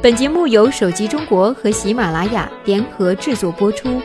[0.00, 4.00] 本节目由手机中国和喜马拉雅联合制作播出。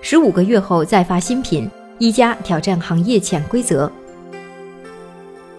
[0.00, 3.92] 十五个月后再发新品，一加挑战行业潜规则。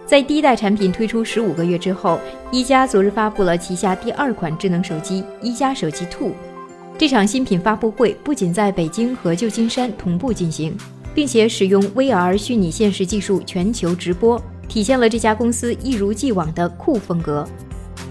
[0.08, 2.20] 在第一代产品推出十五个月之后，
[2.52, 6.32] 一加昨日发布了旗下第二款智能手机一加手机 Two。
[6.98, 10.76] 这场新品发布会不仅在北京和旧金山同步进行，
[11.14, 17.48] 并且使用 VR 虚拟现实技术全球直播，体现了这家公司一如既往的酷风格。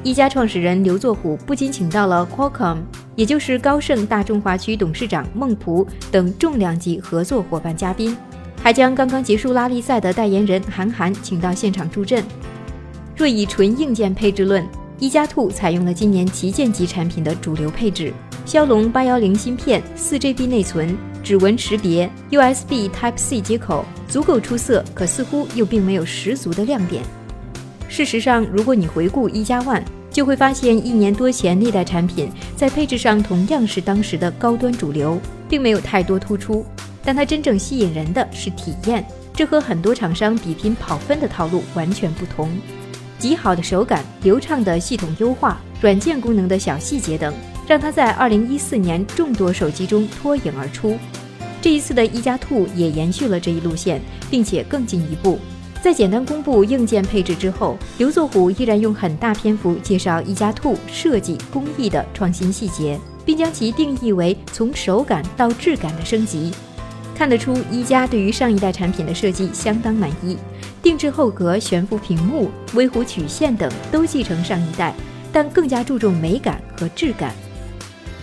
[0.05, 2.79] 一加创始人刘作虎不仅请到了 Qualcomm，
[3.15, 8.16] 也就是高盛大中华区董事长孟璞等重量级合作伙伴嘉宾，
[8.61, 12.25] 还将刚刚结束拉力赛的代言人韩寒请到现场助阵。
[13.16, 14.66] 若以纯硬件配置论，
[14.98, 18.12] 一加 Two 采用了今年旗舰级产品的主流配置。
[18.45, 27.05] 骁龙八幺零芯片，四 GB 内存，指纹识别，USB Type C 接口，足够出色，可似乎又并没有十足的亮点。
[27.92, 36.64] 事实上，如果你回顾一加 One，就会发现一年多前那代产品在配置上同样是当时的高端主流，并没有太多突出。
[37.05, 42.50] 但它真正吸引人的是体验，这和很多厂商比拼跑分的套路完全不同。
[43.19, 47.31] 极好的手感、流畅的系统优化、软件功能的小细节等。
[47.69, 50.98] 让它在二零一四年众多手机中脱颖而出。
[51.61, 54.00] 这一次的一加 Two 也延续了这一路线，
[54.31, 55.38] 并且更进一步。
[55.83, 66.53] 在简单公布硬件配置之后，刘作虎依然用很大篇幅介绍一加 Two 设计工艺的创新细节，并将其定义为从手感到质感的升级。
[67.16, 70.38] 看得出，一加对于上一代产品的设计相当满意，
[70.80, 74.94] 定制后壳、悬浮屏幕、微弧曲线等都继承上一代，
[75.33, 77.34] 但更加注重美感和质感。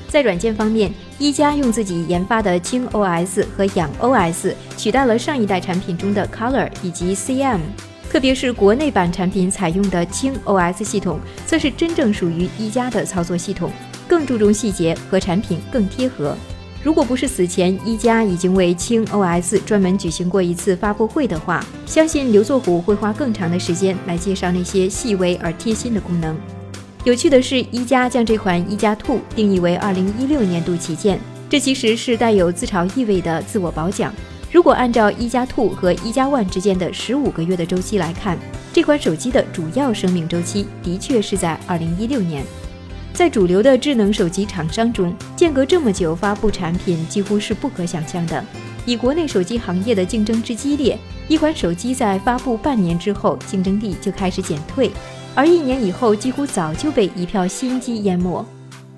[0.10, 7.60] 在软件方面，一加用自己研发的氢 OS 和氧 OS 取代了上一代产品中的 Color 以及 CM，
[8.10, 13.72] 特别是国内版产品采用的轻 OS 系统，则是真正属于一加的操作系统，
[14.08, 16.36] 更注重细节和产品更贴合。
[16.82, 26.36] 如果不是此前一加已经为轻 OS 专门举行过一次发布会的话，相信刘作虎会花更长的时间来介绍那些细微而贴心的功能。
[27.06, 31.18] 有趣的是，一加将这款一加 Two 定义为二零一六年度旗舰，
[31.50, 34.14] 这其实是带有自嘲意味的自我褒奖。
[34.52, 38.38] 如果按照一加 Two 和一加 One 之间的十五个月的周期来看，
[38.74, 42.44] 这款手机的主要生命周期的确是在二零一六年。
[43.14, 48.44] 在主流的智能手机厂商中，间隔这么久发布产品几乎是不可想象的。
[48.86, 50.98] 以国内手机行业的竞争之激烈，
[51.30, 54.92] 一款手机在发布半年之后，竞争力就开始减退。
[55.40, 58.46] 而一年以后，几乎早就被一票新机淹没。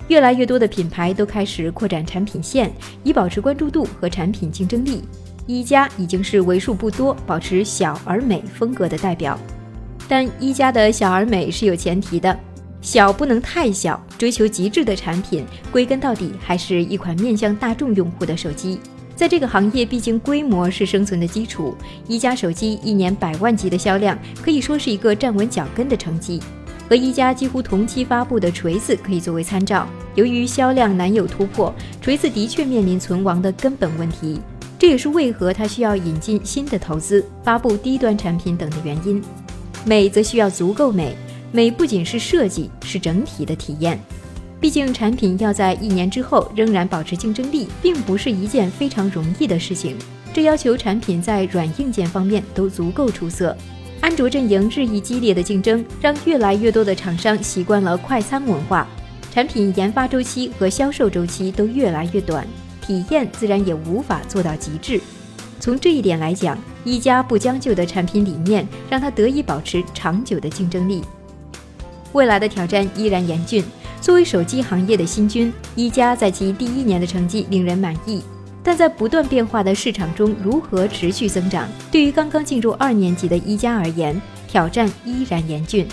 [0.08, 2.68] 越来越多的品牌都开始扩展产品线，
[3.04, 5.04] 以保持关注度和产品竞争力。
[5.46, 9.38] 一加已经是为数不多保持小而美风格的代表。
[10.08, 12.36] 但一加的小而美是有前提的，
[12.80, 14.04] 小不能太小。
[14.18, 18.80] 追求极致的产品，归根到底还是一款面向大众用户的手机。
[19.14, 21.76] 在这个行业，毕竟规模是生存的基础。
[22.08, 26.40] 一加手机一年百万级的销量，可以说是一个站稳脚跟的成绩。
[26.88, 29.88] 和一加几乎同期发布的锤子可以作为参照。
[30.14, 34.40] 由于销量难有突破，锤子的确面临存亡的根本问题。
[34.78, 39.22] 这也是为何它需要引进新的投资、发布低端产品等的原因。
[39.86, 41.16] 美则需要足够美，
[41.50, 43.98] 美不仅是设计，是整体的体验。
[44.62, 49.96] 毕竟，产品要在一年之后仍然保持竞争力，并不是一件非常容易的事情。
[50.32, 53.56] 这要求产品在软硬件方面都足够出色。
[54.00, 58.86] 安卓阵营日益激烈的竞争，让越来越多的厂商习惯了快餐文化，
[59.32, 62.46] 产品研发周期和销售周期都越来越短，
[62.86, 65.00] 体验自然也无法做到极致。
[65.58, 71.02] 从这一点来讲，一加不将就的产品理念，让它得以保持长久的竞争力。
[72.12, 73.64] 未来的挑战依然严峻。
[74.00, 78.20] 作为手机行业的新军，一加在其第一年的成绩令人满意，
[78.62, 85.86] 但在不断变化的市场中如何持续增长，对于刚刚进入二年级的一加而言，挑战依然严峻。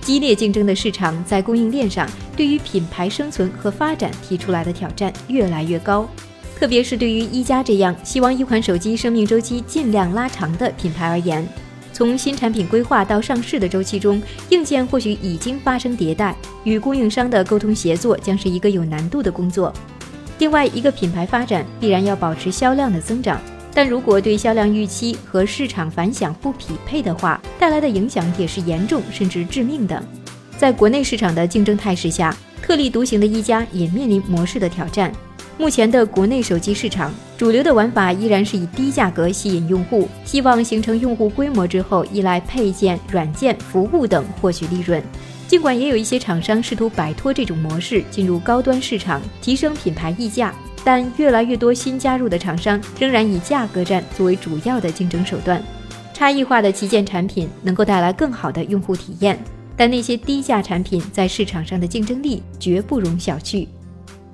[0.00, 6.08] 激烈竞争的市场在供应链上，对于品牌生存和发展提出来的挑战越来越高，
[6.58, 11.46] 特别是对于一加这样希望一款手机生命周期尽量拉长的品牌而言。
[12.02, 16.34] 从新产品规划到上市的周期中，硬件或许已经发生迭代，
[16.64, 19.72] 与供应商的沟通协作将是一个有难度的工作。
[20.40, 23.40] 另外，一个品牌发展必然要保持销量的增长，
[23.72, 30.02] 但如果对销量预期和市场反响不匹配的话，带来的影响也是严重甚至致命的。
[30.58, 35.12] 在国内市场的竞争态势下，特立独行的一加也面临模式的挑战。
[35.58, 45.02] 目前的国内手机市场，主流的玩法依然是以低价格吸引用户，希望形成用户规模之后，依赖配件、软件、服务等获取利润。
[45.46, 55.62] 尽管也有一些厂商试图摆脱这种模式，进入高端市场，提升品牌溢价，但越来越多新加入的厂商仍然以价格战作为主要的竞争手段。
[56.14, 59.38] 差异化的旗舰产品能够带来更好的用户体验，
[59.76, 63.68] 但那些低价产品在市场上的竞争力绝不容小觑。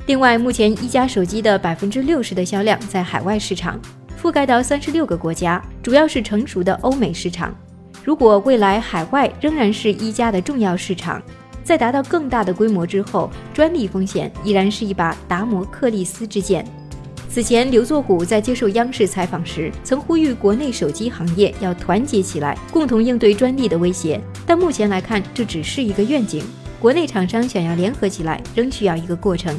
[0.08, 3.78] 另外，目前一加手机的百分之六十的销量在海外市场，
[4.18, 7.54] 覆盖到三十六个国家，主要是成熟的欧美市场。
[8.02, 11.22] 如果未来海外仍然是一加的重要市场，
[11.62, 16.64] 在达到更大的规模之后，专利风险依然是一把达摩克利斯之剑。
[17.28, 24.18] 此前，刘作虎在接受央视采访时曾呼吁国内手机行业要团结起来，共同应对专利的威胁。
[24.46, 26.42] 但目前来看，这只是一个愿景。
[26.80, 29.54] 国内厂商想要联合起来，仍需要一个过程。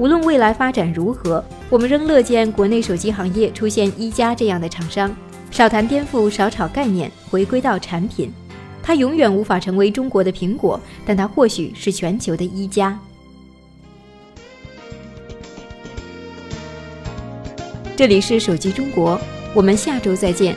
[0.00, 5.14] 无论未来发展如何，我们仍乐见国内手机行业出现一加这样的厂商。
[5.50, 8.32] 少谈颠覆，少炒概念，回归到产品。
[8.82, 12.98] 它永远无法成为中国的苹果，但它或许是全球的一加。
[17.94, 19.20] 这里是手机中国，
[19.52, 20.56] 我们下周再见。